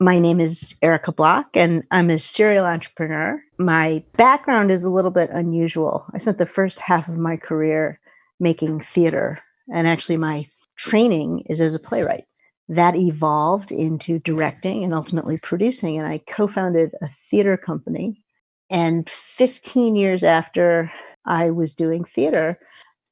My 0.00 0.20
name 0.20 0.38
is 0.38 0.76
Erika 0.80 1.10
Block, 1.10 1.48
and 1.54 1.82
I'm 1.90 2.08
a 2.08 2.20
serial 2.20 2.64
entrepreneur. 2.64 3.42
My 3.58 4.04
background 4.16 4.70
is 4.70 4.84
a 4.84 4.90
little 4.90 5.10
bit 5.10 5.28
unusual. 5.30 6.06
I 6.14 6.18
spent 6.18 6.38
the 6.38 6.46
first 6.46 6.78
half 6.78 7.08
of 7.08 7.16
my 7.16 7.36
career 7.36 7.98
making 8.38 8.78
theater, 8.78 9.42
and 9.74 9.88
actually, 9.88 10.16
my 10.16 10.46
training 10.76 11.42
is 11.48 11.60
as 11.60 11.74
a 11.74 11.80
playwright. 11.80 12.22
That 12.68 12.94
evolved 12.94 13.72
into 13.72 14.20
directing 14.20 14.84
and 14.84 14.94
ultimately 14.94 15.36
producing, 15.42 15.98
and 15.98 16.06
I 16.06 16.18
co 16.18 16.46
founded 16.46 16.92
a 17.02 17.08
theater 17.08 17.56
company. 17.56 18.22
And 18.70 19.10
15 19.36 19.96
years 19.96 20.22
after 20.22 20.92
I 21.26 21.50
was 21.50 21.74
doing 21.74 22.04
theater, 22.04 22.56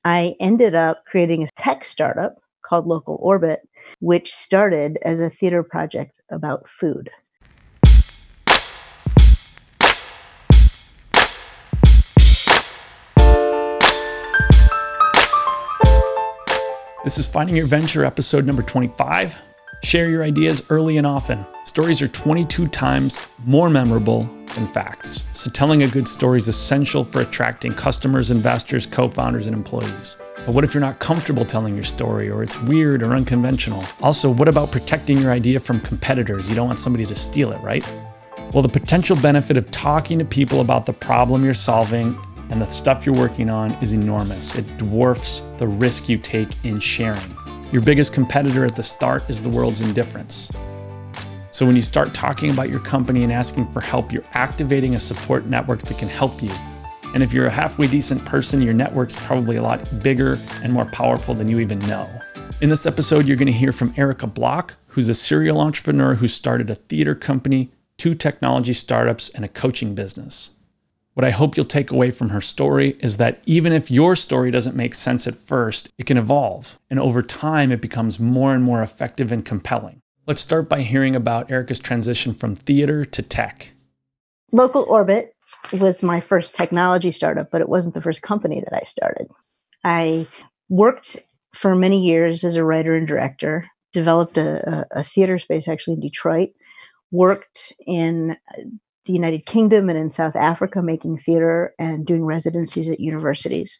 I 0.05 0.37
ended 0.39 0.77
up 0.77 1.05
creating 1.07 1.43
a 1.43 1.48
tech 1.57 1.84
startup 1.84 2.37
called 2.62 2.87
Local 2.87 3.18
Orbit, 3.21 3.68
which 3.98 4.32
started 4.32 4.98
as 5.03 5.18
a 5.18 5.30
theater 5.30 5.64
project 5.64 6.15
about 6.30 6.68
food. 6.68 7.11
This 17.04 17.18
is 17.18 17.29
Finding 17.29 17.54
Your 17.54 17.66
Venture, 17.66 18.04
episode 18.04 18.44
number 18.44 18.62
25. 18.62 19.39
Share 19.85 20.11
your 20.11 20.25
ideas 20.25 20.61
early 20.71 20.96
and 20.96 21.07
often. 21.07 21.46
Stories 21.64 22.02
are 22.02 22.08
22 22.08 22.66
times 22.66 23.29
more 23.44 23.71
memorable 23.71 24.24
than 24.57 24.66
facts. 24.68 25.22
So, 25.32 25.49
telling 25.50 25.85
a 25.85 25.88
good 25.88 26.08
story 26.08 26.38
is 26.38 26.49
essential 26.49 27.04
for 27.04 27.21
attracting 27.21 27.74
customers, 27.74 28.32
investors, 28.32 28.86
co 28.86 29.07
founders, 29.07 29.46
and 29.46 29.54
employees. 29.54 30.16
But 30.46 30.55
what 30.55 30.63
if 30.63 30.73
you're 30.75 30.81
not 30.81 31.00
comfortable 31.00 31.45
telling 31.45 31.75
your 31.75 31.82
story 31.82 32.31
or 32.31 32.41
it's 32.45 32.56
weird 32.62 33.03
or 33.03 33.17
unconventional? 33.17 33.83
Also, 34.00 34.31
what 34.31 34.47
about 34.47 34.70
protecting 34.70 35.19
your 35.19 35.33
idea 35.33 35.59
from 35.59 35.81
competitors? 35.81 36.48
You 36.48 36.55
don't 36.55 36.69
want 36.69 36.78
somebody 36.78 37.05
to 37.05 37.17
steal 37.17 37.50
it, 37.50 37.61
right? 37.62 37.84
Well, 38.53 38.62
the 38.62 38.69
potential 38.69 39.17
benefit 39.17 39.56
of 39.56 39.69
talking 39.72 40.20
to 40.20 40.25
people 40.25 40.61
about 40.61 40.86
the 40.86 40.92
problem 40.92 41.44
you're 41.44 41.53
solving 41.53 42.16
and 42.50 42.62
the 42.62 42.70
stuff 42.70 43.05
you're 43.05 43.16
working 43.16 43.50
on 43.50 43.72
is 43.83 43.92
enormous. 43.92 44.55
It 44.55 44.78
dwarfs 44.78 45.42
the 45.58 45.66
risk 45.66 46.08
you 46.08 46.16
take 46.16 46.64
in 46.64 46.78
sharing. 46.78 47.36
Your 47.72 47.83
biggest 47.83 48.12
competitor 48.12 48.64
at 48.64 48.77
the 48.77 48.84
start 48.84 49.28
is 49.28 49.42
the 49.42 49.48
world's 49.48 49.81
indifference. 49.81 50.48
So 51.50 51.66
when 51.66 51.75
you 51.75 51.83
start 51.83 52.14
talking 52.14 52.50
about 52.50 52.70
your 52.70 52.78
company 52.78 53.25
and 53.25 53.33
asking 53.33 53.66
for 53.66 53.81
help, 53.81 54.12
you're 54.12 54.22
activating 54.34 54.94
a 54.94 55.00
support 55.00 55.47
network 55.47 55.81
that 55.81 55.98
can 55.98 56.08
help 56.08 56.41
you 56.41 56.53
and 57.17 57.22
if 57.22 57.33
you're 57.33 57.47
a 57.47 57.50
halfway 57.50 57.86
decent 57.86 58.22
person, 58.27 58.61
your 58.61 58.75
network's 58.75 59.17
probably 59.17 59.56
a 59.56 59.62
lot 59.62 59.91
bigger 60.03 60.39
and 60.62 60.70
more 60.70 60.84
powerful 60.84 61.33
than 61.33 61.48
you 61.48 61.61
even 61.61 61.78
know. 61.78 62.06
In 62.61 62.69
this 62.69 62.84
episode, 62.84 63.27
you're 63.27 63.39
going 63.39 63.47
to 63.47 63.53
hear 63.53 63.72
from 63.72 63.95
Erika 63.97 64.27
Block, 64.27 64.77
who's 64.89 65.09
a 65.09 65.14
serial 65.14 65.59
entrepreneur 65.59 66.14
who 66.14 66.28
started 66.28 66.69
a 66.69 66.75
theater 66.75 67.14
company, 67.14 67.70
two 67.97 68.14
technology 68.14 68.75
startups, 68.75 69.31
and 69.31 69.47
a 69.47 69.48
coaching 69.48 69.94
business. 69.94 70.50
What 71.14 71.25
I 71.25 71.31
hope 71.31 71.56
you'll 71.56 71.64
take 71.64 71.91
away 71.91 72.11
from 72.11 72.28
her 72.28 72.42
story 72.42 72.98
is 73.00 73.17
that 73.17 73.42
even 73.47 73.72
if 73.72 73.91
your 73.91 74.14
story 74.14 74.50
doesn't 74.50 74.77
make 74.77 74.94
sense 74.94 75.27
at 75.27 75.37
first, 75.37 75.89
it 75.97 76.05
can 76.05 76.19
evolve. 76.19 76.78
And 76.91 77.00
over 77.00 77.22
time, 77.22 77.72
it 77.72 77.81
becomes 77.81 78.20
more 78.20 78.55
and 78.55 78.62
more 78.62 78.83
effective 78.83 79.33
and 79.33 79.42
compelling. 79.42 80.03
Let's 80.27 80.42
start 80.42 80.69
by 80.69 80.83
hearing 80.83 81.17
about 81.17 81.50
Erika's 81.50 81.78
transition 81.78 82.34
from 82.34 82.56
theater 82.56 83.06
to 83.06 83.22
tech. 83.22 83.72
Local 84.53 84.83
Orbit 84.83 85.33
was 85.72 86.03
my 86.03 86.20
first 86.20 86.55
technology 86.55 87.12
startup, 87.12 87.50
but 87.50 87.61
it 87.61 87.69
wasn't 87.69 87.95
the 87.95 88.03
first 88.03 88.22
company 88.22 88.61
that 88.61 88.77
I 88.77 88.84
started. 88.84 89.28
I 89.84 90.27
worked 90.69 91.17
for 91.55 91.75
many 91.75 92.05
years 92.05 92.45
as 92.45 92.56
a 92.56 92.64
writer 92.64 92.95
and 92.95 93.06
director, 93.06 93.69
developed 93.92 94.37
a, 94.37 94.87
a, 94.91 95.03
theater 95.03 95.39
space 95.39 95.69
actually 95.69 95.94
in 95.94 96.00
Detroit, 96.00 96.50
worked 97.11 97.72
in 97.87 98.37
the 99.06 99.12
United 99.12 99.47
Kingdom 99.47 99.89
and 99.89 99.98
in 99.98 100.11
South 100.11 100.37
Africa 100.37 100.83
making 100.83 101.19
theater 101.19 101.72
and 101.78 102.05
doing 102.05 102.25
residencies 102.25 102.89
at 102.89 103.00
universities. 103.00 103.75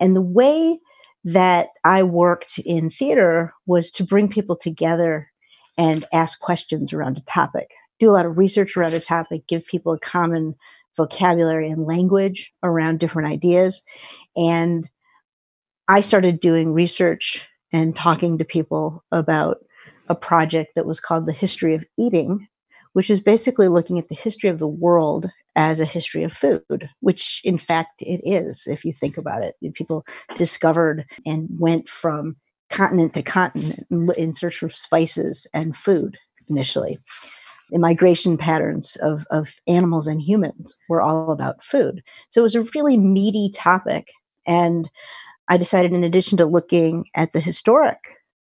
And 0.00 0.14
the 0.14 0.20
way 0.20 0.78
that 1.24 1.68
I 1.84 2.02
worked 2.02 2.58
in 2.58 2.90
theater 2.90 3.54
was 3.66 3.90
to 3.92 4.04
bring 4.04 4.28
people 4.28 4.56
together 4.56 5.30
and 5.78 6.04
ask 6.12 6.40
questions 6.40 6.92
around 6.92 7.16
a 7.16 7.22
topic, 7.22 7.70
do 7.98 8.10
a 8.10 8.12
lot 8.12 8.26
of 8.26 8.36
research 8.36 8.76
around 8.76 8.92
a 8.92 9.00
topic, 9.00 9.46
give 9.48 9.64
people 9.66 9.92
a 9.92 9.98
common 9.98 10.54
vocabulary 10.96 11.70
and 11.70 11.86
language 11.86 12.52
around 12.62 12.98
different 12.98 13.28
ideas. 13.28 13.82
And 14.36 14.88
I 15.88 16.00
started 16.00 16.40
doing 16.40 16.72
research 16.72 17.40
and 17.72 17.94
talking 17.94 18.38
to 18.38 18.44
people 18.44 19.04
about 19.12 19.58
a 20.08 20.14
project 20.14 20.72
that 20.76 20.86
was 20.86 21.00
called 21.00 21.26
The 21.26 21.32
History 21.32 21.74
of 21.74 21.84
Eating, 21.98 22.46
which 22.92 23.10
is 23.10 23.20
basically 23.20 23.68
looking 23.68 23.98
at 23.98 24.08
the 24.08 24.14
history 24.14 24.48
of 24.48 24.58
the 24.58 24.68
world 24.68 25.28
as 25.56 25.78
a 25.80 25.84
history 25.84 26.22
of 26.22 26.32
food, 26.32 26.88
which 27.00 27.40
in 27.44 27.58
fact 27.58 28.00
it 28.00 28.20
is, 28.24 28.64
if 28.66 28.84
you 28.84 28.92
think 28.92 29.16
about 29.16 29.42
it. 29.42 29.54
People 29.74 30.04
discovered 30.36 31.04
and 31.26 31.48
went 31.58 31.88
from 31.88 32.36
continent 32.70 33.14
to 33.14 33.22
continent 33.22 33.84
in 34.16 34.34
search 34.34 34.62
of 34.62 34.74
spices 34.74 35.46
and 35.52 35.76
food 35.76 36.16
initially 36.48 36.98
the 37.70 37.78
migration 37.78 38.36
patterns 38.36 38.96
of, 38.96 39.24
of 39.30 39.54
animals 39.66 40.06
and 40.06 40.20
humans 40.20 40.74
were 40.88 41.02
all 41.02 41.32
about 41.32 41.64
food. 41.64 42.02
So 42.30 42.40
it 42.40 42.42
was 42.42 42.54
a 42.54 42.66
really 42.74 42.96
meaty 42.96 43.50
topic. 43.54 44.08
And 44.46 44.90
I 45.48 45.56
decided, 45.56 45.92
in 45.92 46.04
addition 46.04 46.38
to 46.38 46.46
looking 46.46 47.04
at 47.14 47.32
the 47.32 47.40
historic 47.40 47.98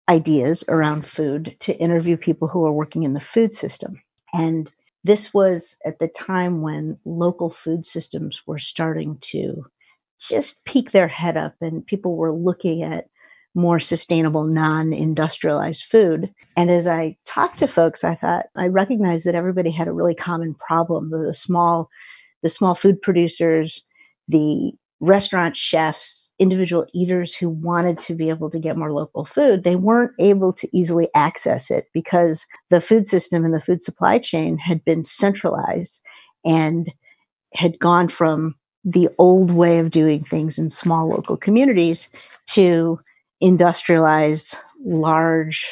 ideas 0.09 0.65
around 0.69 1.05
food, 1.07 1.57
to 1.61 1.77
interview 1.79 2.17
people 2.17 2.49
who 2.49 2.65
are 2.65 2.73
working 2.73 3.03
in 3.05 3.13
the 3.13 3.21
food 3.21 3.55
system. 3.55 4.03
And 4.33 4.69
this 5.05 5.35
was 5.35 5.79
at 5.85 5.99
the 5.99 6.09
time 6.09 6.63
when 6.63 6.99
local 7.05 7.51
food 7.51 7.87
systems 7.87 8.43
were 8.47 8.59
starting 8.59 9.19
to 9.21 9.65
just 10.21 10.65
peek 10.65 10.93
their 10.93 11.09
head 11.09 11.37
up 11.37 11.55
and 11.61 11.87
people 11.87 12.17
were 12.17 12.33
looking 12.33 12.83
at 12.83 13.09
more 13.55 13.81
sustainable, 13.81 14.45
non 14.45 14.93
industrialized 14.93 15.85
food. 15.85 16.33
And 16.57 16.71
as 16.71 16.87
I 16.87 17.17
talked 17.27 17.59
to 17.59 17.67
folks, 17.67 18.05
I 18.05 18.15
thought 18.15 18.47
I 18.57 18.67
recognized 18.67 19.27
that 19.27 19.35
everybody 19.35 19.71
had 19.71 19.89
a 19.89 19.93
really 19.93 20.15
common 20.15 20.55
problem. 20.55 21.11
The 21.11 21.35
small, 21.35 21.91
the 22.43 22.49
small 22.49 22.75
food 22.75 23.01
producers, 23.03 23.83
the 24.29 24.73
restaurant 25.01 25.57
chefs, 25.57 26.31
individual 26.39 26.87
eaters 26.95 27.35
who 27.35 27.49
wanted 27.49 27.99
to 27.99 28.15
be 28.15 28.29
able 28.29 28.51
to 28.51 28.59
get 28.59 28.77
more 28.77 28.93
local 28.93 29.25
food, 29.25 29.65
they 29.65 29.77
weren't 29.77 30.13
able 30.19 30.53
to 30.53 30.69
easily 30.77 31.09
access 31.15 31.71
it 31.71 31.89
because 31.93 32.47
the 32.71 32.81
food 32.81 33.07
system 33.07 33.45
and 33.45 33.53
the 33.53 33.61
food 33.61 33.83
supply 33.83 34.19
chain 34.19 34.57
had 34.59 34.85
been 34.85 35.05
centralized 35.05 36.01
and 36.45 36.93
had 37.55 37.79
gone 37.79 38.09
from 38.09 38.55
the 38.85 39.09
old 39.19 39.51
way 39.53 39.79
of 39.79 39.91
doing 39.91 40.23
things 40.23 40.59
in 40.59 40.71
small 40.71 41.09
local 41.09 41.37
communities 41.37 42.09
to 42.47 42.99
industrialized 43.43 44.57
large 44.85 45.67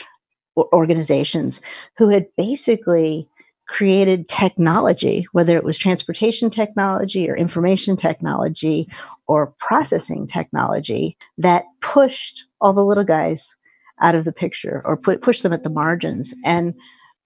organizations 0.56 1.60
who 1.96 2.08
had 2.08 2.26
basically 2.36 3.26
created 3.68 4.28
technology, 4.28 5.26
whether 5.30 5.56
it 5.56 5.64
was 5.64 5.78
transportation 5.78 6.50
technology 6.50 7.30
or 7.30 7.36
information 7.36 7.96
technology 7.96 8.84
or 9.28 9.54
processing 9.58 10.26
technology, 10.26 11.16
that 11.38 11.64
pushed 11.80 12.44
all 12.60 12.72
the 12.72 12.84
little 12.84 13.04
guys 13.04 13.54
out 14.02 14.16
of 14.16 14.24
the 14.24 14.32
picture 14.32 14.82
or 14.84 14.96
put, 14.96 15.22
pushed 15.22 15.44
them 15.44 15.52
at 15.52 15.62
the 15.62 15.70
margins. 15.70 16.34
And 16.44 16.74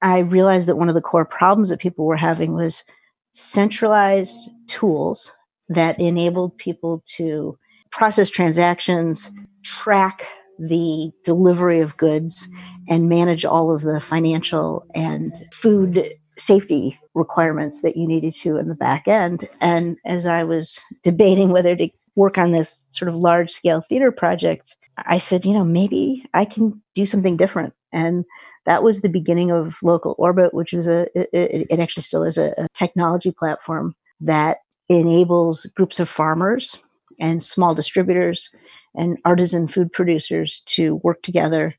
I 0.02 0.18
realized 0.18 0.68
that 0.68 0.76
one 0.76 0.90
of 0.90 0.94
the 0.94 1.00
core 1.00 1.24
problems 1.24 1.70
that 1.70 1.80
people 1.80 2.04
were 2.04 2.16
having 2.16 2.52
was 2.52 2.84
centralized 3.32 4.50
tools 4.66 5.32
that 5.70 5.98
enabled 5.98 6.58
people 6.58 7.02
to 7.16 7.58
process 7.90 8.28
transactions, 8.28 9.30
track 9.62 10.26
the 10.58 11.10
delivery 11.24 11.80
of 11.80 11.96
goods, 11.96 12.48
and 12.88 13.08
manage 13.08 13.44
all 13.44 13.74
of 13.74 13.82
the 13.82 14.00
financial 14.00 14.86
and 14.94 15.32
food 15.52 16.12
safety 16.36 16.98
requirements 17.14 17.82
that 17.82 17.96
you 17.96 18.06
needed 18.06 18.34
to 18.34 18.56
in 18.56 18.68
the 18.68 18.74
back 18.74 19.06
end. 19.06 19.44
And 19.60 19.98
as 20.04 20.26
I 20.26 20.44
was 20.44 20.78
debating 21.02 21.50
whether 21.50 21.76
to 21.76 21.88
work 22.16 22.38
on 22.38 22.52
this 22.52 22.82
sort 22.90 23.08
of 23.08 23.14
large 23.14 23.50
scale 23.50 23.82
theater 23.88 24.10
project, 24.10 24.76
I 24.98 25.18
said, 25.18 25.44
you 25.44 25.52
know, 25.52 25.64
maybe 25.64 26.24
I 26.34 26.44
can 26.44 26.82
do 26.94 27.06
something 27.06 27.36
different. 27.36 27.72
And 27.92 28.24
that 28.66 28.82
was 28.82 29.00
the 29.00 29.08
beginning 29.08 29.50
of 29.50 29.76
Local 29.82 30.14
Orbit, 30.18 30.54
which 30.54 30.72
was 30.72 30.86
a, 30.86 31.06
it, 31.14 31.66
it 31.70 31.78
actually 31.78 32.02
still 32.02 32.24
is 32.24 32.38
a, 32.38 32.54
a 32.58 32.68
technology 32.74 33.30
platform 33.30 33.94
that 34.20 34.58
enables 34.88 35.66
groups 35.76 36.00
of 36.00 36.08
farmers 36.08 36.78
and 37.20 37.44
small 37.44 37.74
distributors 37.74 38.50
and 38.94 39.18
artisan 39.24 39.68
food 39.68 39.92
producers 39.92 40.62
to 40.66 40.96
work 40.96 41.22
together 41.22 41.74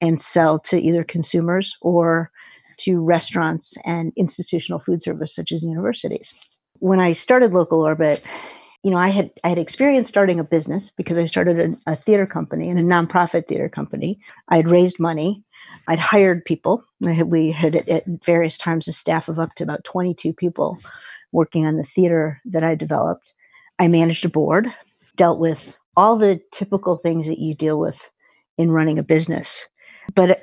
and 0.00 0.20
sell 0.20 0.58
to 0.58 0.78
either 0.78 1.04
consumers 1.04 1.76
or 1.80 2.30
to 2.78 3.00
restaurants 3.00 3.76
and 3.84 4.12
institutional 4.16 4.78
food 4.78 5.02
service 5.02 5.34
such 5.34 5.52
as 5.52 5.64
universities. 5.64 6.32
When 6.78 7.00
I 7.00 7.12
started 7.12 7.52
Local 7.52 7.80
Orbit, 7.80 8.24
you 8.84 8.90
know, 8.90 8.96
I 8.96 9.08
had 9.08 9.30
I 9.42 9.48
had 9.48 9.58
experience 9.58 10.08
starting 10.08 10.38
a 10.38 10.44
business 10.44 10.92
because 10.96 11.18
I 11.18 11.26
started 11.26 11.76
a, 11.86 11.96
theater 11.96 12.26
company 12.26 12.70
and 12.70 12.78
a 12.78 12.82
nonprofit 12.82 13.48
theater 13.48 13.68
company. 13.68 14.20
I 14.48 14.56
had 14.56 14.68
raised 14.68 15.00
money. 15.00 15.42
I'd 15.88 15.98
hired 15.98 16.44
people. 16.44 16.84
we 17.00 17.50
had 17.50 17.76
at 17.76 18.04
various 18.24 18.56
times 18.56 18.86
a 18.86 18.92
staff 18.92 19.28
of 19.28 19.40
up 19.40 19.54
to 19.56 19.64
about 19.64 19.84
22 19.84 20.32
people 20.32 20.78
working 21.32 21.66
on 21.66 21.76
the 21.76 21.84
theater 21.84 22.40
that 22.44 22.62
I 22.62 22.76
developed. 22.76 23.32
I 23.80 23.88
managed 23.88 24.24
a 24.24 24.28
board, 24.28 24.72
dealt 25.16 25.40
with 25.40 25.78
all 25.98 26.16
the 26.16 26.40
typical 26.52 26.96
things 26.98 27.26
that 27.26 27.40
you 27.40 27.56
deal 27.56 27.76
with 27.76 28.08
in 28.56 28.70
running 28.70 29.00
a 29.00 29.02
business. 29.02 29.66
But 30.14 30.40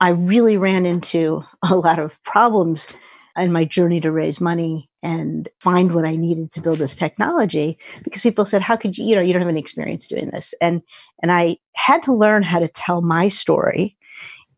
I 0.00 0.10
really 0.10 0.58
ran 0.58 0.84
into 0.84 1.42
a 1.62 1.74
lot 1.74 1.98
of 1.98 2.22
problems 2.24 2.86
in 3.34 3.50
my 3.50 3.64
journey 3.64 4.02
to 4.02 4.12
raise 4.12 4.38
money 4.38 4.90
and 5.02 5.48
find 5.58 5.94
what 5.94 6.04
I 6.04 6.14
needed 6.14 6.52
to 6.52 6.60
build 6.60 6.76
this 6.76 6.94
technology 6.94 7.78
because 8.04 8.20
people 8.20 8.44
said, 8.44 8.60
How 8.60 8.76
could 8.76 8.98
you, 8.98 9.06
you 9.06 9.14
know, 9.14 9.22
you 9.22 9.32
don't 9.32 9.40
have 9.40 9.48
any 9.48 9.60
experience 9.60 10.06
doing 10.06 10.28
this. 10.28 10.52
And 10.60 10.82
and 11.22 11.32
I 11.32 11.56
had 11.74 12.02
to 12.02 12.12
learn 12.12 12.42
how 12.42 12.58
to 12.58 12.68
tell 12.68 13.00
my 13.00 13.30
story 13.30 13.96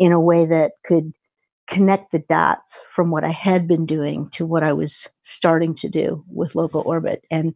in 0.01 0.11
a 0.11 0.21
way 0.21 0.47
that 0.47 0.73
could 0.85 1.13
connect 1.69 2.11
the 2.11 2.19
dots 2.19 2.81
from 2.91 3.13
what 3.13 3.23
I 3.23 3.31
had 3.31 3.69
been 3.69 3.87
doing 3.87 4.29
to 4.31 4.45
what 4.45 4.65
I 4.65 4.73
was 4.73 5.09
starting 5.23 5.77
to 5.77 5.89
do 5.89 6.25
with 6.29 6.57
local 6.57 6.83
orbit. 6.85 7.25
And 7.31 7.55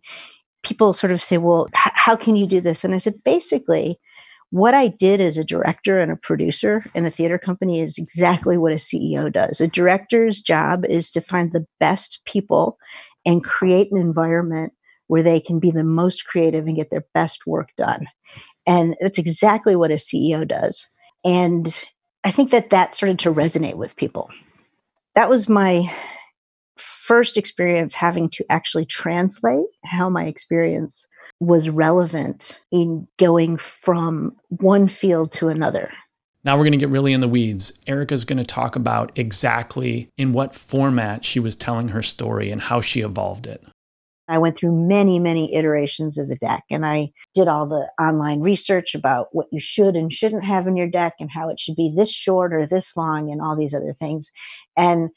people 0.63 0.93
sort 0.93 1.13
of 1.13 1.23
say, 1.23 1.39
Well, 1.39 1.67
h- 1.75 1.93
how 1.95 2.17
can 2.17 2.37
you 2.37 2.47
do 2.47 2.61
this? 2.61 2.85
And 2.85 2.95
I 2.95 2.99
said, 2.99 3.15
basically, 3.25 3.99
what 4.51 4.75
I 4.75 4.89
did 4.89 5.21
as 5.21 5.37
a 5.37 5.45
director 5.45 6.01
and 6.01 6.11
a 6.11 6.17
producer 6.17 6.83
in 6.95 7.05
a 7.05 7.11
theater 7.11 7.39
company 7.39 7.81
is 7.81 7.99
exactly 7.99 8.57
what 8.57 8.73
a 8.73 8.77
CEO 8.77 9.31
does. 9.33 9.61
A 9.61 9.69
director's 9.69 10.41
job 10.41 10.85
is 10.87 11.11
to 11.11 11.21
find 11.21 11.53
the 11.53 11.67
best 11.79 12.21
people 12.25 12.79
and 13.27 13.45
create 13.45 13.93
an 13.93 13.99
environment 13.99 14.73
where 15.09 15.23
they 15.23 15.41
can 15.41 15.59
be 15.59 15.71
the 15.71 15.85
most 15.85 16.27
creative 16.27 16.67
and 16.67 16.77
get 16.77 16.91
their 16.91 17.05
best 17.15 17.47
work 17.47 17.69
done. 17.77 18.07
And 18.67 18.95
that's 19.01 19.19
exactly 19.19 19.77
what 19.77 19.91
a 19.91 19.95
CEO 19.95 20.47
does. 20.47 20.87
And 21.25 21.79
I 22.25 22.31
think 22.31 22.51
that 22.51 22.71
that 22.71 22.95
started 22.95 23.19
to 23.21 23.33
resonate 23.33 23.77
with 23.77 23.97
people. 23.97 24.31
That 25.15 25.29
was 25.29 25.49
my 25.49 25.93
first 26.81 27.37
experience 27.37 27.95
having 27.95 28.29
to 28.31 28.45
actually 28.51 28.85
translate 28.85 29.67
how 29.85 30.09
my 30.09 30.25
experience 30.25 31.07
was 31.41 31.71
relevant 31.71 32.61
in 32.73 33.07
going 33.19 33.57
from 33.57 34.37
one 34.49 34.89
field 34.89 35.33
to 35.33 35.49
another. 35.49 35.91
Now 36.45 36.57
we're 36.57 36.65
going 36.65 36.73
to 36.73 36.79
get 36.79 36.89
really 36.89 37.13
in 37.13 37.21
the 37.21 37.29
weeds. 37.29 37.79
Erika's 37.87 38.25
going 38.25 38.39
to 38.39 38.45
talk 38.45 38.77
about 38.77 39.13
exactly 39.17 40.09
in 40.17 40.33
what 40.33 40.55
format 40.55 41.25
she 41.25 41.41
was 41.41 41.57
telling 41.57 41.89
her 41.89 42.03
story 42.03 42.51
and 42.51 42.61
how 42.61 42.81
she 42.81 43.01
evolved 43.01 43.47
it. 43.47 43.63
I 44.29 44.39
went 44.39 44.57
through 44.57 44.87
many, 44.87 45.19
many 45.19 45.55
iterations 45.55 46.19
of 46.19 46.29
the 46.29 46.37
deck 46.37 46.65
and 46.71 46.85
I 46.85 47.11
did 47.35 47.49
all 47.49 47.67
the 47.67 47.91
online 47.99 48.41
research 48.41 48.95
about 48.95 49.29
what 49.33 49.47
you 49.51 49.59
should 49.59 49.97
and 49.97 50.13
shouldn't 50.13 50.45
have 50.45 50.67
in 50.67 50.77
your 50.77 50.89
deck 50.89 51.15
and 51.19 51.31
how 51.31 51.49
it 51.49 51.59
should 51.59 51.77
be 51.77 51.93
this 51.97 52.13
short 52.13 52.53
or 52.53 52.67
this 52.67 52.95
long 52.95 53.31
and 53.31 53.41
all 53.41 53.57
these 53.57 53.75
other 53.75 53.95
things. 53.99 54.31
And 54.77 55.09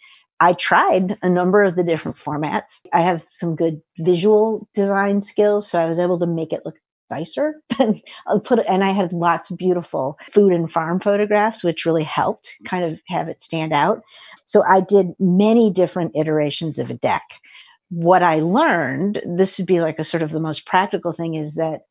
I 0.42 0.54
tried 0.54 1.20
a 1.22 1.30
number 1.30 1.64
of 1.64 1.76
the 1.76 1.84
different 1.84 2.18
formats. 2.18 2.80
I 2.92 3.02
have 3.02 3.28
some 3.32 3.56
good 3.56 3.80
visual 4.00 4.68
design 4.74 5.22
skills, 5.22 5.70
so 5.70 5.80
I 5.80 5.86
was 5.86 6.00
able 6.00 6.18
to 6.18 6.26
make 6.26 6.52
it 6.52 6.64
look 6.66 6.78
nicer. 7.12 7.62
and 7.80 8.02
I'll 8.26 8.38
uh, 8.38 8.40
put 8.40 8.58
and 8.68 8.84
I 8.84 8.90
had 8.90 9.14
lots 9.14 9.52
of 9.52 9.58
beautiful 9.58 10.18
food 10.34 10.52
and 10.52 10.72
farm 10.72 11.00
photographs, 11.00 11.64
which 11.64 11.86
really 11.86 12.04
helped 12.04 12.56
kind 12.66 12.84
of 12.84 13.00
have 13.08 13.28
it 13.28 13.44
stand 13.44 13.72
out. 13.72 14.02
So 14.46 14.64
I 14.68 14.82
did 14.82 15.10
many 15.20 15.72
different 15.72 16.16
iterations 16.16 16.80
of 16.80 16.90
a 16.90 16.96
deck. 16.96 17.22
What 17.90 18.24
I 18.24 18.40
learned, 18.40 19.22
this 19.38 19.60
would 19.60 19.68
be 19.68 19.80
like 19.80 20.00
a 20.00 20.04
sort 20.04 20.24
of 20.24 20.32
the 20.32 20.40
most 20.40 20.66
practical 20.66 21.14
thing, 21.14 21.36
is 21.36 21.54
that 21.56 21.82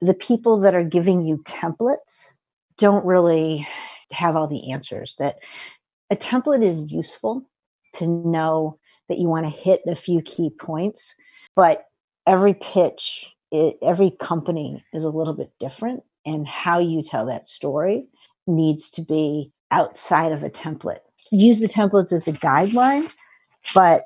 the 0.00 0.14
people 0.14 0.60
that 0.60 0.76
are 0.76 0.84
giving 0.84 1.26
you 1.26 1.38
templates 1.38 2.34
don't 2.76 3.04
really 3.04 3.66
have 4.12 4.36
all 4.36 4.46
the 4.46 4.70
answers 4.70 5.16
that 5.18 5.38
a 6.10 6.16
template 6.16 6.64
is 6.64 6.90
useful 6.90 7.48
to 7.94 8.06
know 8.06 8.78
that 9.08 9.18
you 9.18 9.28
want 9.28 9.46
to 9.46 9.50
hit 9.50 9.80
a 9.86 9.94
few 9.94 10.20
key 10.22 10.50
points, 10.50 11.14
but 11.56 11.84
every 12.26 12.54
pitch, 12.54 13.32
it, 13.50 13.78
every 13.82 14.10
company 14.10 14.84
is 14.92 15.04
a 15.04 15.10
little 15.10 15.34
bit 15.34 15.50
different, 15.58 16.02
and 16.26 16.46
how 16.46 16.78
you 16.78 17.02
tell 17.02 17.26
that 17.26 17.48
story 17.48 18.06
needs 18.46 18.90
to 18.90 19.02
be 19.02 19.50
outside 19.70 20.32
of 20.32 20.42
a 20.42 20.50
template. 20.50 21.00
Use 21.30 21.60
the 21.60 21.68
templates 21.68 22.12
as 22.12 22.28
a 22.28 22.32
guideline, 22.32 23.10
but 23.74 24.04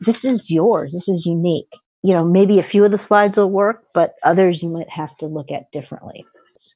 this 0.00 0.24
is 0.24 0.50
yours. 0.50 0.92
This 0.92 1.08
is 1.08 1.26
unique. 1.26 1.72
You 2.02 2.12
know, 2.12 2.24
maybe 2.24 2.58
a 2.58 2.64
few 2.64 2.84
of 2.84 2.90
the 2.90 2.98
slides 2.98 3.36
will 3.36 3.50
work, 3.50 3.84
but 3.94 4.14
others 4.22 4.62
you 4.62 4.68
might 4.68 4.90
have 4.90 5.16
to 5.18 5.26
look 5.26 5.50
at 5.50 5.70
differently. 5.72 6.24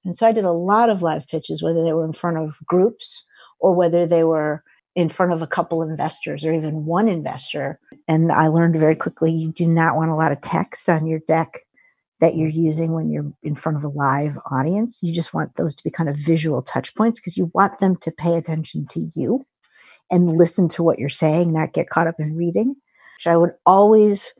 And 0.04 0.16
so 0.16 0.26
I 0.26 0.32
did 0.32 0.44
a 0.44 0.52
lot 0.52 0.90
of 0.90 1.02
live 1.02 1.26
pitches, 1.28 1.62
whether 1.62 1.84
they 1.84 1.92
were 1.92 2.04
in 2.04 2.12
front 2.12 2.38
of 2.38 2.58
groups 2.66 3.25
or 3.60 3.75
whether 3.75 4.06
they 4.06 4.25
were 4.25 4.62
in 4.94 5.08
front 5.08 5.32
of 5.32 5.43
a 5.43 5.46
couple 5.46 5.82
investors 5.82 6.44
or 6.44 6.52
even 6.52 6.84
one 6.84 7.08
investor. 7.08 7.78
And 8.08 8.32
I 8.32 8.49
learned 8.49 8.76
very 8.81 8.96
quickly 8.96 9.32
you 9.32 9.52
do 9.52 9.66
not 9.66 9.96
want 9.96 10.10
a 10.10 10.16
lot 10.16 10.32
of 10.32 10.40
text 10.40 10.88
on 10.88 11.06
your 11.06 11.20
deck 11.20 11.60
that 12.20 12.37
you're 12.37 12.50
mm-hmm. 12.50 12.64
using 12.64 12.93
when 12.93 13.10
you're 13.10 13.32
in 13.43 13.55
front 13.55 13.78
of 13.78 13.84
a 13.84 13.88
live 13.88 14.38
audience. 14.50 14.99
You 15.02 15.14
just 15.14 15.32
want 15.32 15.55
those 15.55 15.75
to 15.76 15.84
be 15.84 15.90
kind 15.90 16.08
of 16.08 16.16
visual 16.16 16.62
touch 16.62 16.94
points 16.94 17.20
because 17.20 17.37
you 17.37 17.50
want 17.55 17.78
them 17.78 17.96
to 17.96 18.10
pay 18.10 18.34
attention 18.34 18.87
to 18.90 19.08
you 19.14 19.46
and 20.11 20.37
listen 20.37 20.69
to 20.70 20.82
what 20.82 20.99
you're 20.99 21.08
saying, 21.08 21.52
not 21.52 21.75
get 21.75 21.90
caught 21.90 22.06
up 22.06 22.16
in 22.19 22.37
reading. 22.37 22.75
So 23.20 23.31
I 23.31 23.37
would 23.37 23.52
always 23.66 24.32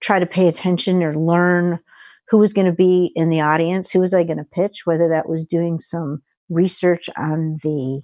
try 0.00 0.18
to 0.18 0.26
pay 0.26 0.46
attention 0.46 1.02
or 1.02 1.14
learn 1.14 1.80
who 2.28 2.38
was 2.38 2.52
going 2.52 2.66
to 2.66 2.72
be 2.72 3.12
in 3.14 3.30
the 3.30 3.40
audience, 3.40 3.90
who 3.90 4.00
was 4.00 4.12
I 4.12 4.24
going 4.24 4.38
to 4.38 4.44
pitch, 4.44 4.82
whether 4.84 5.08
that 5.08 5.28
was 5.28 5.44
doing 5.44 5.78
some 5.78 6.22
research 6.48 7.08
on 7.16 7.56
the 7.62 8.02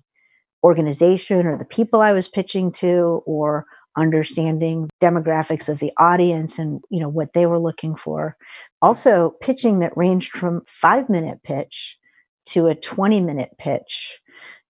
organization 0.64 1.47
or 1.47 1.59
the 1.59 1.64
people 1.64 2.00
I 2.00 2.12
was 2.12 2.29
pitching 2.29 2.73
to 2.73 3.23
or 3.26 3.67
understanding 3.97 4.88
demographics 5.03 5.69
of 5.69 5.79
the 5.79 5.93
audience 5.99 6.59
and 6.59 6.81
you 6.88 6.99
know 7.00 7.09
what 7.09 7.35
they 7.35 7.47
were 7.47 7.59
looking 7.59 7.94
for. 7.94 8.37
Also 8.81 9.35
pitching 9.41 9.81
that 9.81 9.97
ranged 9.97 10.32
from 10.32 10.62
5 10.67 11.09
minute 11.09 11.41
pitch 11.44 11.99
to 12.47 12.69
a 12.69 12.75
20 12.75 13.20
minute 13.20 13.50
pitch 13.59 14.19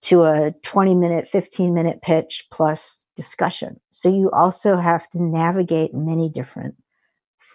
to 0.03 0.25
a 0.25 0.53
20 0.63 0.95
minute 0.97 1.29
15 1.29 1.73
minute 1.73 2.03
pitch 2.03 2.45
plus 2.51 3.05
discussion. 3.15 3.81
So 3.91 4.09
you 4.09 4.31
also 4.31 4.77
have 4.77 5.09
to 5.11 5.23
navigate 5.23 5.95
many 5.95 6.29
different 6.29 6.75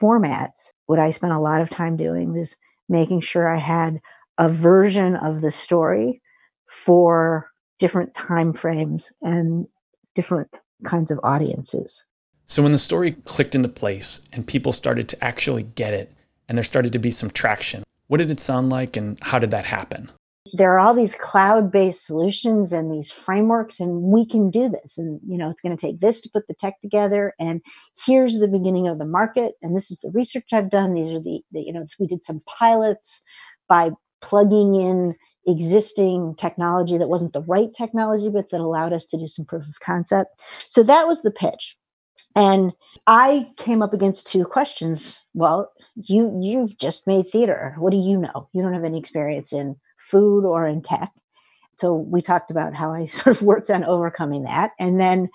formats. 0.02 0.72
What 0.86 1.00
i 1.00 1.12
spent 1.12 1.34
a 1.34 1.40
lot 1.40 1.62
of 1.62 1.70
time 1.70 1.98
doing 1.98 2.34
was 2.34 2.56
making 2.90 3.22
sure 3.22 3.54
i 3.54 3.58
had 3.58 4.00
a 4.38 4.50
version 4.50 5.16
of 5.16 5.42
the 5.42 5.52
story 5.52 6.22
for 6.70 7.50
different 7.80 8.14
time 8.14 8.54
frames 8.54 9.12
and 9.22 9.68
different 10.16 10.50
kinds 10.84 11.12
of 11.12 11.20
audiences. 11.24 12.06
So 12.46 12.64
when 12.64 12.72
the 12.72 12.78
story 12.78 13.12
clicked 13.12 13.56
into 13.56 13.70
place 13.70 14.28
and 14.32 14.48
people 14.48 14.72
started 14.72 15.10
to 15.10 15.24
actually 15.24 15.64
get 15.64 15.94
it 15.94 16.14
and 16.48 16.58
there 16.58 16.64
started 16.64 16.94
to 16.94 17.00
be 17.00 17.12
some 17.12 17.30
traction, 17.30 17.84
what 18.08 18.18
did 18.18 18.32
it 18.32 18.40
sound 18.40 18.70
like 18.70 18.96
and 18.96 19.18
how 19.22 19.38
did 19.38 19.52
that 19.52 19.66
happen? 19.66 20.10
There 20.54 20.72
are 20.74 20.80
all 20.80 20.94
these 20.94 21.14
cloud-based 21.16 22.06
solutions 22.06 22.72
and 22.72 22.90
these 22.90 23.12
frameworks 23.12 23.82
and 23.82 24.02
we 24.02 24.26
can 24.26 24.50
do 24.50 24.70
this 24.70 24.98
and 24.98 25.20
you 25.28 25.38
know 25.38 25.50
it's 25.50 25.62
going 25.62 25.76
to 25.76 25.82
take 25.82 26.00
this 26.00 26.22
to 26.22 26.30
put 26.32 26.48
the 26.48 26.54
tech 26.54 26.80
together 26.80 27.34
and 27.38 27.62
here's 28.06 28.40
the 28.40 28.48
beginning 28.48 28.88
of 28.88 28.98
the 28.98 29.06
market 29.06 29.56
and 29.62 29.76
this 29.76 29.92
is 29.92 30.00
the 30.00 30.10
research 30.12 30.54
I've 30.54 30.70
done 30.70 30.94
these 30.94 31.10
are 31.10 31.20
the, 31.20 31.42
the 31.52 31.60
you 31.60 31.74
know 31.74 31.86
we 32.00 32.08
did 32.08 32.24
some 32.24 32.42
pilots 32.46 33.22
by 33.68 33.92
plugging 34.22 34.76
in 34.76 35.16
existing 35.48 36.36
technology 36.36 36.98
that 36.98 37.10
wasn't 37.10 37.34
the 37.34 37.44
right 37.44 37.72
technology, 37.72 38.30
but 38.30 38.50
that 38.52 38.60
allowed 38.60 38.94
us 38.94 39.06
to 39.08 39.18
do 39.18 39.28
some 39.28 39.46
proof 39.46 39.68
of 39.68 39.80
concept. 39.80 40.44
So 40.68 40.84
that 40.84 41.08
was 41.08 41.22
the 41.22 41.32
pitch. 41.32 41.78
And 42.36 42.74
I 43.08 43.52
came 43.58 43.82
up 43.82 43.94
against 43.94 44.28
two 44.28 44.46
questions. 44.46 45.20
Well, 45.34 45.72
you 45.96 46.38
you've 46.42 46.78
just 46.78 47.08
made 47.08 47.30
theater. 47.30 47.76
What 47.80 47.92
do 47.92 47.98
you 47.98 48.18
know? 48.18 48.50
You 48.54 48.62
don't 48.62 48.74
have 48.74 48.84
any 48.84 49.00
experience 49.00 49.52
in 49.52 49.76
food 49.98 50.46
or 50.46 50.68
in 50.68 50.84
tech. 50.84 51.12
So 51.80 51.96
we 51.96 52.22
talked 52.22 52.52
about 52.52 52.76
how 52.76 52.92
I 52.94 53.06
sort 53.08 53.36
of 53.36 53.42
worked 53.42 53.72
on 53.72 53.84
overcoming 53.84 54.44
that. 54.44 54.72
And 54.80 55.00
then 55.00 55.30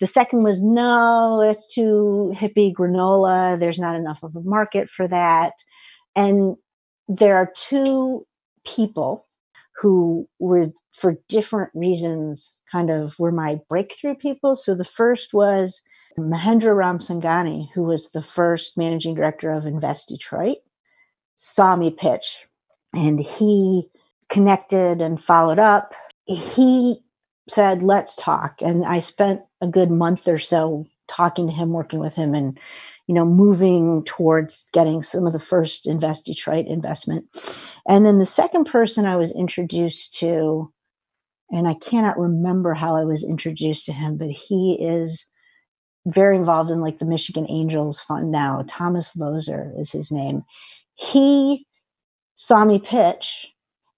the 0.00 0.06
second 0.06 0.42
was 0.42 0.62
no, 0.62 1.40
it's 1.40 1.72
too 1.72 2.32
hippie 2.34 2.74
granola. 2.74 3.58
There's 3.58 3.78
not 3.78 3.96
enough 3.96 4.22
of 4.22 4.34
a 4.34 4.40
market 4.40 4.90
for 4.90 5.06
that. 5.08 5.54
And 6.16 6.56
there 7.08 7.36
are 7.36 7.50
two 7.54 8.26
people 8.66 9.26
who 9.76 10.28
were 10.38 10.72
for 10.92 11.16
different 11.28 11.70
reasons 11.74 12.54
kind 12.70 12.90
of 12.90 13.18
were 13.18 13.32
my 13.32 13.60
breakthrough 13.68 14.14
people. 14.14 14.56
So 14.56 14.74
the 14.74 14.84
first 14.84 15.34
was 15.34 15.82
Mahendra 16.18 16.74
Ramsinghani, 16.74 17.68
who 17.74 17.82
was 17.82 18.10
the 18.10 18.22
first 18.22 18.76
managing 18.76 19.14
director 19.14 19.50
of 19.50 19.66
Invest 19.66 20.08
Detroit, 20.08 20.58
saw 21.36 21.76
me 21.76 21.90
pitch 21.90 22.46
and 22.94 23.20
he 23.20 23.88
connected 24.28 25.00
and 25.00 25.22
followed 25.22 25.58
up. 25.58 25.94
He 26.26 27.02
said, 27.48 27.82
Let's 27.82 28.14
talk. 28.16 28.60
And 28.60 28.84
I 28.84 29.00
spent 29.00 29.40
a 29.60 29.66
good 29.66 29.90
month 29.90 30.28
or 30.28 30.38
so 30.38 30.86
talking 31.08 31.46
to 31.46 31.52
him, 31.52 31.70
working 31.70 31.98
with 31.98 32.14
him, 32.14 32.34
and 32.34 32.58
you 33.06 33.14
know, 33.14 33.24
moving 33.24 34.04
towards 34.04 34.66
getting 34.72 35.02
some 35.02 35.26
of 35.26 35.32
the 35.32 35.38
first 35.38 35.86
Invest 35.86 36.26
Detroit 36.26 36.66
investment. 36.66 37.24
And 37.88 38.06
then 38.06 38.18
the 38.18 38.26
second 38.26 38.64
person 38.64 39.06
I 39.06 39.16
was 39.16 39.34
introduced 39.34 40.14
to, 40.20 40.72
and 41.50 41.66
I 41.66 41.74
cannot 41.74 42.18
remember 42.18 42.74
how 42.74 42.96
I 42.96 43.04
was 43.04 43.24
introduced 43.24 43.86
to 43.86 43.92
him, 43.92 44.16
but 44.16 44.30
he 44.30 44.78
is 44.80 45.26
very 46.06 46.36
involved 46.36 46.70
in 46.70 46.80
like 46.80 46.98
the 46.98 47.04
Michigan 47.04 47.46
Angels 47.48 48.00
Fund 48.00 48.30
now. 48.30 48.64
Thomas 48.68 49.16
Lozer 49.16 49.78
is 49.78 49.90
his 49.90 50.10
name. 50.10 50.42
He 50.94 51.66
saw 52.34 52.64
me 52.64 52.78
pitch, 52.78 53.48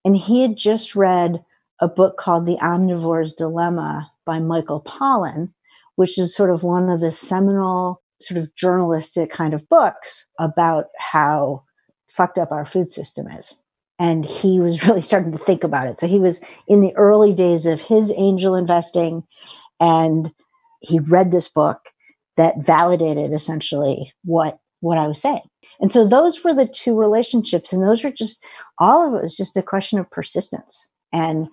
and 0.04 0.16
he 0.16 0.42
had 0.42 0.56
just 0.56 0.94
read 0.94 1.42
a 1.80 1.88
book 1.88 2.16
called 2.18 2.46
The 2.46 2.58
Omnivore's 2.62 3.32
Dilemma 3.34 4.11
by 4.25 4.38
Michael 4.38 4.82
Pollan, 4.82 5.52
which 5.96 6.18
is 6.18 6.34
sort 6.34 6.50
of 6.50 6.62
one 6.62 6.88
of 6.88 7.00
the 7.00 7.11
seminal 7.11 8.02
sort 8.26 8.38
of 8.38 8.54
journalistic 8.54 9.31
kind 9.31 9.54
of 9.54 9.69
books 9.69 10.26
about 10.38 10.87
how 10.99 11.62
fucked 12.09 12.38
up 12.38 12.52
our 12.52 12.66
food 12.66 12.90
system 12.90 13.26
is. 13.28 13.61
And 13.99 14.25
he 14.25 14.61
was 14.61 14.85
really 14.87 15.02
starting 15.02 15.33
to 15.33 15.38
think 15.38 15.64
about 15.64 15.87
it. 15.87 16.00
So 16.00 16.07
he 16.07 16.19
was 16.19 16.43
in 16.69 16.81
the 16.81 16.95
early 16.97 17.33
days 17.33 17.66
of 17.66 17.81
his 17.81 18.12
angel 18.16 18.54
investing 18.54 19.23
and 19.81 20.33
he 20.81 20.99
read 20.99 21.31
this 21.31 21.49
book 21.49 21.78
that 22.37 22.64
validated 22.64 23.33
essentially 23.33 24.12
what 24.25 24.59
what 24.81 24.99
I 24.99 25.07
was 25.07 25.21
saying. 25.21 25.49
And 25.81 25.90
so 25.90 26.07
those 26.07 26.45
were 26.45 26.52
the 26.52 26.69
two 26.69 26.95
relationships 26.99 27.73
and 27.73 27.83
those 27.83 28.04
were 28.04 28.11
just 28.11 28.45
all 28.78 29.07
of 29.07 29.14
it 29.14 29.23
was 29.23 29.37
just 29.37 29.57
a 29.57 29.62
question 29.62 29.99
of 29.99 30.11
persistence 30.11 30.90
and 31.12 31.49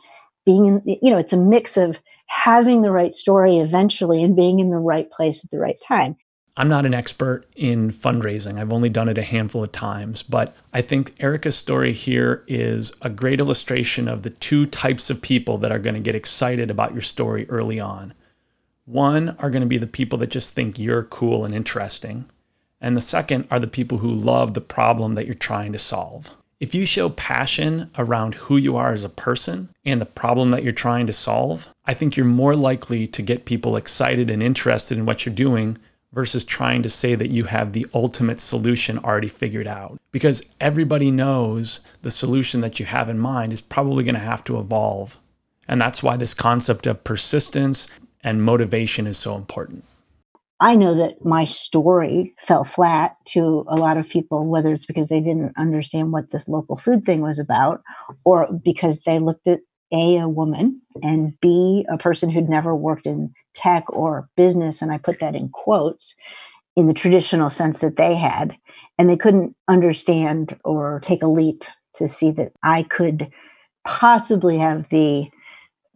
being 0.46 0.66
in 0.66 0.82
you 0.86 1.12
know 1.12 1.18
it's 1.18 1.34
a 1.34 1.38
mix 1.38 1.78
of 1.78 2.00
having 2.28 2.82
the 2.82 2.92
right 2.92 3.14
story 3.14 3.58
eventually 3.58 4.24
and 4.24 4.36
being 4.36 4.60
in 4.60 4.70
the 4.70 4.78
right 4.78 5.10
place 5.12 5.44
at 5.44 5.52
the 5.52 5.60
right 5.60 5.80
time 5.86 6.16
I'm 6.62 6.70
not 6.70 6.86
an 6.86 6.94
expert 6.94 7.48
in 7.56 7.90
fundraising. 7.90 8.60
I've 8.60 8.72
only 8.72 8.88
done 8.90 9.10
it 9.10 9.18
a 9.18 9.24
handful 9.24 9.64
of 9.64 9.72
times, 9.72 10.22
but 10.22 10.56
I 10.74 10.84
think 10.84 11.16
Erika's 11.20 11.56
story 11.56 11.92
here 11.92 12.44
is 12.46 12.94
a 13.02 13.10
great 13.10 13.40
illustration 13.40 14.08
of 14.08 14.22
the 14.22 14.30
two 14.30 14.68
types 14.68 15.10
of 15.10 15.24
people 15.24 15.58
that 15.58 15.72
are 15.72 15.80
going 15.80 15.96
to 15.96 16.00
get 16.00 16.14
excited 16.14 16.70
about 16.70 16.94
your 16.94 17.02
story 17.02 17.48
early 17.50 17.82
on. 17.82 18.14
One 18.86 19.30
are 19.40 19.50
going 19.50 19.64
to 19.64 19.68
be 19.68 19.80
the 19.80 19.88
people 19.88 20.20
that 20.20 20.30
just 20.30 20.54
think 20.54 20.78
you're 20.78 21.02
cool 21.02 21.46
and 21.46 21.56
interesting, 21.56 22.26
and 22.80 22.96
the 22.96 23.02
second 23.02 23.48
are 23.50 23.58
the 23.58 23.66
people 23.66 23.98
who 23.98 24.14
love 24.14 24.54
the 24.54 24.62
problem 24.62 25.14
that 25.14 25.26
you're 25.26 25.34
trying 25.34 25.72
to 25.72 25.80
solve. 25.80 26.30
If 26.60 26.76
you 26.76 26.86
show 26.86 27.10
passion 27.10 27.90
around 27.98 28.36
who 28.36 28.58
you 28.58 28.78
are 28.78 28.92
as 28.92 29.04
a 29.04 29.10
person 29.10 29.70
and 29.84 30.00
the 30.00 30.06
problem 30.06 30.52
that 30.52 30.62
you're 30.62 30.74
trying 30.74 31.08
to 31.08 31.14
solve, 31.14 31.68
I 31.88 31.96
think 31.96 32.16
you're 32.16 32.28
more 32.28 32.54
likely 32.54 33.08
to 33.08 33.24
get 33.24 33.46
people 33.46 33.78
excited 33.78 34.30
and 34.30 34.44
interested 34.44 35.00
in 35.00 35.08
what 35.08 35.26
you're 35.26 35.34
doing 35.34 35.80
versus 36.14 36.44
trying 36.44 36.84
to 36.84 36.90
say 36.90 37.16
that 37.16 37.30
you 37.30 37.46
have 37.46 37.74
the 37.74 37.86
ultimate 37.94 38.40
solution 38.40 39.00
already 39.00 39.28
figured 39.28 39.68
out. 39.68 40.00
Because 40.12 40.44
everybody 40.60 41.10
knows 41.12 41.80
the 42.02 42.12
solution 42.12 42.62
that 42.62 42.80
you 42.80 42.86
have 42.86 43.10
in 43.10 43.20
mind 43.20 43.54
is 43.54 43.62
probably 43.62 44.04
going 44.04 44.16
to 44.16 44.22
have 44.22 44.44
to 44.46 44.60
evolve. 44.60 45.18
And 45.68 45.80
that's 45.80 46.04
why 46.04 46.18
this 46.18 46.34
concept 46.34 46.86
of 46.86 47.04
persistence 47.04 47.88
and 48.24 48.44
motivation 48.44 49.08
is 49.08 49.18
so 49.18 49.36
important. 49.36 49.86
I 50.60 50.76
know 50.76 50.94
that 50.94 51.26
my 51.26 51.46
story 51.46 52.36
fell 52.40 52.64
flat 52.64 53.16
to 53.30 53.66
a 53.68 53.76
lot 53.76 53.98
of 53.98 54.08
people, 54.08 54.48
whether 54.48 54.72
it's 54.72 54.86
because 54.86 55.08
they 55.08 55.20
didn't 55.20 55.54
understand 55.58 56.12
what 56.12 56.30
this 56.30 56.48
local 56.48 56.78
food 56.78 57.04
thing 57.04 57.22
was 57.22 57.40
about, 57.40 57.82
or 58.26 58.48
because 58.64 59.02
they 59.02 59.18
looked 59.18 59.48
at 59.48 59.62
A, 59.92 60.18
a 60.18 60.30
woman, 60.30 60.82
and 61.02 61.34
B, 61.42 61.84
a 61.90 61.98
person 61.98 62.30
who'd 62.30 62.48
never 62.48 62.76
worked 62.76 63.08
in 63.08 63.34
tech 63.54 63.84
or 63.90 64.30
business, 64.36 64.82
and 64.82 64.92
I 64.92 64.98
put 64.98 65.20
that 65.20 65.36
in 65.36 65.50
quotes, 65.50 66.16
in 66.76 66.88
the 66.88 66.94
traditional 66.94 67.50
sense 67.50 67.80
that 67.80 67.98
they 67.98 68.16
had. 68.16 68.56
And 68.98 69.10
they 69.10 69.18
couldn't 69.18 69.56
understand 69.68 70.58
or 70.64 71.00
take 71.04 71.24
a 71.24 71.28
leap 71.28 71.64
to 71.96 72.08
see 72.08 72.32
that 72.32 72.52
I 72.64 72.84
could 72.84 73.30
possibly 73.86 74.58
have 74.58 74.88
the 74.90 75.30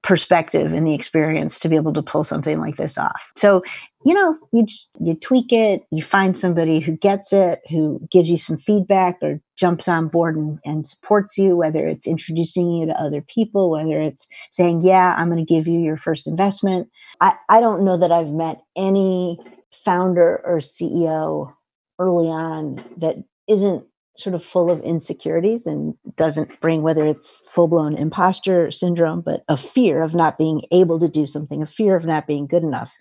perspective 0.05 0.71
and 0.71 0.85
the 0.85 0.93
experience 0.93 1.57
to 1.57 1.67
be 1.67 1.75
able 1.75 1.91
to 1.91 2.03
pull 2.03 2.24
something 2.24 2.59
like 2.59 2.77
this 2.77 2.95
off. 2.95 3.31
So, 3.35 3.63
you 4.05 4.13
know, 4.13 4.38
you 4.53 4.63
just 4.63 4.91
you 5.00 5.15
tweak 5.15 5.51
it, 5.51 5.81
you 5.91 6.03
find 6.03 6.38
somebody 6.38 6.79
who 6.79 6.95
gets 6.95 7.33
it, 7.33 7.62
who 7.71 8.00
gives 8.12 8.29
you 8.29 8.38
some 8.38 8.59
feedback 8.59 9.17
or 9.24 9.41
jumps 9.57 9.88
on 9.88 10.07
board 10.07 10.35
and, 10.35 10.59
and 10.63 10.85
supports 10.85 11.39
you, 11.39 11.57
whether 11.57 11.88
it's 11.88 12.05
introducing 12.05 12.69
you 12.69 12.85
to 12.85 13.01
other 13.01 13.21
people, 13.21 13.71
whether 13.71 14.00
it's 14.00 14.27
saying, 14.51 14.83
Yeah, 14.83 15.15
I'm 15.17 15.31
going 15.31 15.43
to 15.43 15.53
give 15.53 15.67
you 15.67 15.79
your 15.79 15.97
first 15.97 16.27
investment. 16.27 16.88
I, 17.19 17.35
I 17.50 17.59
don't 17.59 17.83
know 17.83 17.97
that 17.97 18.12
I've 18.12 18.31
met 18.31 18.62
any 18.77 19.39
founder 19.83 20.39
or 20.45 20.59
CEO 20.59 21.51
early 21.97 22.27
on 22.27 22.83
that 22.97 23.15
isn't 23.47 23.83
sort 24.17 24.36
of 24.36 24.43
full 24.43 24.69
of 24.69 24.81
insecurities 24.81 25.65
and 25.65 25.95
doesn't 26.15 26.60
bring 26.62 26.81
whether 26.81 27.05
it's 27.05 27.31
full-blown 27.31 27.95
imposter 27.95 28.72
syndrome 28.72 29.22
but 29.22 29.43
a 29.48 29.57
fear 29.57 30.01
of 30.03 30.13
not 30.13 30.38
being 30.38 30.62
able 30.72 31.00
to 31.00 31.10
do 31.10 31.25
something 31.25 31.62
a 31.62 31.65
fear 31.65 31.95
of 31.95 32.05
not 32.05 32.27
being 32.27 32.48
good 32.48 32.63
enough. 32.63 32.93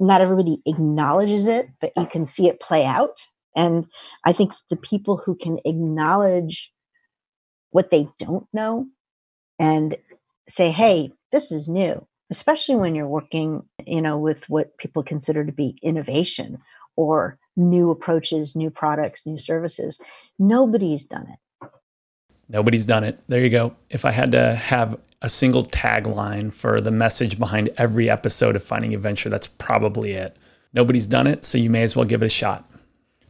Not 0.00 0.20
everybody 0.20 0.62
acknowledges 0.66 1.46
it 1.46 1.68
but 1.80 1.92
you 1.96 2.06
can 2.06 2.26
see 2.26 2.48
it 2.48 2.60
play 2.60 2.84
out. 2.84 3.26
And 3.56 3.86
i 4.24 4.32
think 4.32 4.52
the 4.70 4.76
people 4.76 5.16
who 5.16 5.34
can 5.34 5.58
acknowledge 5.64 6.72
what 7.70 7.90
they 7.90 8.08
don't 8.18 8.46
know 8.52 8.86
and 9.58 9.96
say 10.48 10.70
hey 10.70 11.12
this 11.32 11.50
is 11.50 11.68
new 11.68 12.06
especially 12.30 12.76
when 12.76 12.94
you're 12.94 13.08
working 13.08 13.62
you 13.86 14.02
know 14.02 14.18
with 14.18 14.48
what 14.48 14.76
people 14.78 15.02
consider 15.02 15.44
to 15.44 15.52
be 15.52 15.78
innovation 15.82 16.58
or 16.96 17.38
new 17.58 17.90
approaches, 17.90 18.56
new 18.56 18.70
products, 18.70 19.26
new 19.26 19.38
services. 19.38 20.00
Nobody's 20.38 21.06
done 21.06 21.28
it. 21.28 21.70
Nobody's 22.48 22.86
done 22.86 23.04
it. 23.04 23.20
There 23.26 23.42
you 23.42 23.50
go. 23.50 23.76
If 23.90 24.04
I 24.04 24.10
had 24.10 24.32
to 24.32 24.54
have 24.54 24.98
a 25.20 25.28
single 25.28 25.64
tagline 25.64 26.52
for 26.54 26.78
the 26.78 26.90
message 26.90 27.38
behind 27.38 27.70
every 27.76 28.08
episode 28.08 28.56
of 28.56 28.62
Finding 28.62 28.94
Adventure, 28.94 29.28
that's 29.28 29.48
probably 29.48 30.12
it. 30.12 30.36
Nobody's 30.72 31.06
done 31.06 31.26
it, 31.26 31.44
so 31.44 31.58
you 31.58 31.68
may 31.68 31.82
as 31.82 31.96
well 31.96 32.04
give 32.04 32.22
it 32.22 32.26
a 32.26 32.30
shot. 32.30 32.70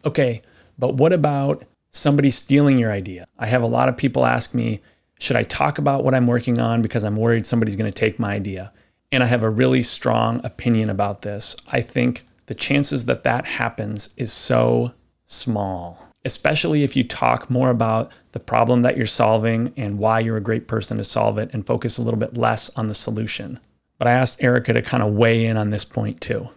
Okay, 0.04 0.42
but 0.78 0.94
what 0.94 1.12
about 1.12 1.64
somebody 1.90 2.30
stealing 2.30 2.78
your 2.78 2.92
idea? 2.92 3.26
I 3.38 3.47
have 3.47 3.62
a 3.62 3.66
lot 3.66 3.88
of 3.88 3.97
people 3.97 4.26
ask 4.26 4.54
me, 4.54 4.80
should 5.18 5.37
I 5.37 5.42
talk 5.42 5.78
about 5.78 6.04
what 6.04 6.14
I'm 6.14 6.26
working 6.26 6.61
on 6.61 6.82
because 6.82 7.02
I'm 7.04 7.16
worried 7.16 7.47
somebody's 7.47 7.75
going 7.75 7.90
to 7.90 7.99
take 7.99 8.18
my 8.18 8.35
idea? 8.35 8.73
And 9.11 9.23
I 9.23 9.26
have 9.26 9.42
a 9.42 9.50
really 9.50 9.82
strong 9.82 10.44
opinion 10.44 10.90
about 10.90 11.23
this. 11.23 11.56
I 11.68 11.80
think 11.80 12.25
the 12.49 12.55
chances 12.55 13.05
that 13.05 13.25
that 13.25 13.45
happens 13.45 14.14
is 14.17 14.33
so 14.33 14.90
small, 15.26 16.02
especially 16.25 16.83
if 16.83 16.97
you 16.97 17.05
talk 17.05 17.50
more 17.50 17.69
about 17.69 18.11
the 18.33 18.40
problem 18.40 18.81
that 18.83 18.97
you're 18.97 19.05
solving 19.05 19.73
and 19.76 19.99
why 19.99 20.19
you're 20.19 20.38
a 20.38 20.43
great 20.43 20.67
person 20.67 20.97
to 20.97 21.05
solve 21.05 21.37
it 21.37 21.50
and 21.52 21.67
focus 21.67 21.99
a 21.99 22.02
little 22.02 22.19
bit 22.19 22.38
less 22.38 22.71
on 22.71 22.87
the 22.88 22.95
solution. 22.95 23.61
But 23.99 24.09
I 24.09 24.12
asked 24.12 24.43
Erika 24.43 24.73
to 24.73 24.81
kind 24.81 25.02
of 25.02 25.12
weigh 25.12 25.45
in 25.45 25.59
on 25.59 25.69
this 25.69 25.85
point 25.85 26.23
too. 26.23 26.49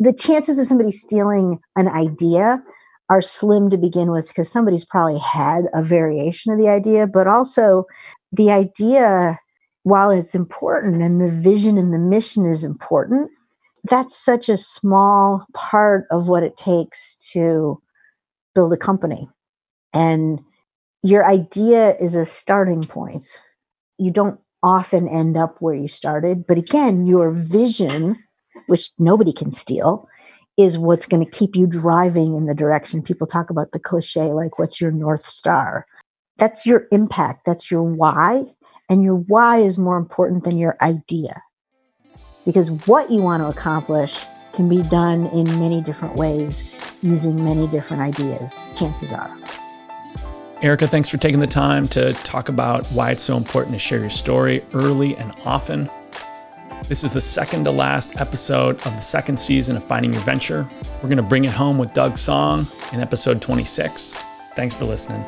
The 0.00 0.14
chances 0.14 0.58
of 0.58 0.66
somebody 0.66 0.90
stealing 0.90 1.60
an 1.76 1.88
idea 1.88 2.62
are 3.10 3.20
slim 3.20 3.68
to 3.68 3.76
begin 3.76 4.10
with 4.10 4.28
because 4.28 4.50
somebody's 4.50 4.86
probably 4.86 5.18
had 5.18 5.64
a 5.74 5.82
variation 5.82 6.52
of 6.52 6.58
the 6.58 6.70
idea, 6.70 7.06
but 7.06 7.26
also 7.26 7.84
the 8.32 8.50
idea, 8.50 9.38
while 9.82 10.10
it's 10.10 10.34
important 10.34 11.02
and 11.02 11.20
the 11.20 11.28
vision 11.28 11.76
and 11.76 11.92
the 11.92 11.98
mission 11.98 12.46
is 12.46 12.64
important, 12.64 13.30
that's 13.84 14.16
such 14.16 14.48
a 14.48 14.56
small 14.56 15.46
part 15.54 16.06
of 16.10 16.28
what 16.28 16.42
it 16.42 16.56
takes 16.56 17.16
to 17.32 17.80
build 18.54 18.72
a 18.72 18.76
company. 18.76 19.28
And 19.92 20.40
your 21.02 21.26
idea 21.26 21.96
is 21.96 22.14
a 22.14 22.24
starting 22.24 22.84
point. 22.84 23.26
You 23.98 24.10
don't 24.10 24.38
often 24.62 25.08
end 25.08 25.36
up 25.36 25.60
where 25.60 25.74
you 25.74 25.88
started. 25.88 26.46
But 26.46 26.58
again, 26.58 27.06
your 27.06 27.30
vision, 27.30 28.16
which 28.66 28.90
nobody 28.98 29.32
can 29.32 29.52
steal, 29.52 30.08
is 30.56 30.78
what's 30.78 31.06
going 31.06 31.24
to 31.24 31.32
keep 31.32 31.56
you 31.56 31.66
driving 31.66 32.36
in 32.36 32.46
the 32.46 32.54
direction 32.54 33.02
people 33.02 33.26
talk 33.26 33.50
about 33.50 33.72
the 33.72 33.80
cliche 33.80 34.32
like, 34.32 34.58
what's 34.58 34.80
your 34.80 34.92
North 34.92 35.24
Star? 35.24 35.86
That's 36.36 36.66
your 36.66 36.86
impact, 36.92 37.44
that's 37.44 37.70
your 37.70 37.82
why. 37.82 38.44
And 38.88 39.02
your 39.02 39.16
why 39.16 39.58
is 39.58 39.78
more 39.78 39.96
important 39.96 40.44
than 40.44 40.58
your 40.58 40.76
idea 40.82 41.42
because 42.44 42.70
what 42.86 43.10
you 43.10 43.22
want 43.22 43.42
to 43.42 43.48
accomplish 43.48 44.24
can 44.52 44.68
be 44.68 44.82
done 44.82 45.26
in 45.28 45.44
many 45.58 45.80
different 45.80 46.16
ways 46.16 46.74
using 47.02 47.42
many 47.42 47.66
different 47.66 48.02
ideas, 48.02 48.60
chances 48.74 49.12
are. 49.12 49.34
Erika, 50.62 50.86
thanks 50.86 51.08
for 51.08 51.16
taking 51.16 51.40
the 51.40 51.46
time 51.46 51.88
to 51.88 52.12
talk 52.22 52.48
about 52.48 52.86
why 52.88 53.10
it's 53.10 53.22
so 53.22 53.36
important 53.36 53.74
to 53.74 53.78
share 53.78 53.98
your 53.98 54.10
story 54.10 54.62
early 54.74 55.16
and 55.16 55.32
often. 55.44 55.90
This 56.88 57.02
is 57.02 57.12
the 57.12 57.20
second 57.20 57.64
to 57.64 57.70
last 57.70 58.20
episode 58.20 58.76
of 58.86 58.94
the 58.94 59.00
second 59.00 59.36
season 59.36 59.76
of 59.76 59.82
Finding 59.82 60.12
Your 60.12 60.22
Venture. 60.22 60.66
We're 60.96 61.08
going 61.08 61.16
to 61.16 61.22
bring 61.22 61.44
it 61.44 61.52
home 61.52 61.78
with 61.78 61.94
Doug 61.94 62.16
Song 62.16 62.66
in 62.92 63.00
episode 63.00 63.40
26. 63.40 64.14
Thanks 64.54 64.78
for 64.78 64.84
listening. 64.84 65.24